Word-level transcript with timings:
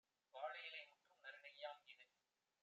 வாழை 0.35 0.61
யிலைமுற்றும் 0.63 1.21
நறுநெய்யாம்- 1.23 1.79
இது 1.91 2.05